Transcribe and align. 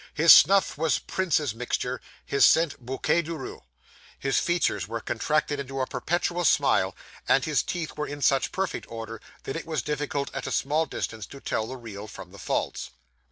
His 0.15 0.33
snuff 0.33 0.79
was 0.79 0.97
princes' 0.97 1.53
mixture; 1.53 2.01
his 2.25 2.43
scent 2.43 2.79
bouquet 2.83 3.21
du 3.21 3.35
roi. 3.37 3.59
His 4.17 4.39
features 4.39 4.87
were 4.87 4.99
contracted 4.99 5.59
into 5.59 5.79
a 5.79 5.85
perpetual 5.85 6.43
smile; 6.43 6.95
and 7.27 7.45
his 7.45 7.61
teeth 7.61 7.95
were 7.95 8.07
in 8.07 8.23
such 8.23 8.51
perfect 8.51 8.87
order 8.89 9.21
that 9.43 9.55
it 9.55 9.67
was 9.67 9.83
difficult 9.83 10.33
at 10.33 10.47
a 10.47 10.51
small 10.51 10.87
distance 10.87 11.27
to 11.27 11.39
tell 11.39 11.67
the 11.67 11.77
real 11.77 12.07
from 12.07 12.31
the 12.31 12.39
false. 12.39 12.89